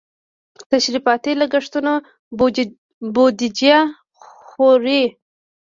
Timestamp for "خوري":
4.23-5.03